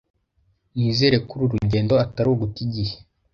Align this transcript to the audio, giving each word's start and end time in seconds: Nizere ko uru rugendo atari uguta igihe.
Nizere 0.75 1.17
ko 1.27 1.31
uru 1.35 1.45
rugendo 1.53 1.93
atari 2.05 2.27
uguta 2.33 2.59
igihe. 2.67 2.95